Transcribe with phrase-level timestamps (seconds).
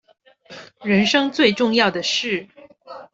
[0.81, 2.47] 人生最重要的事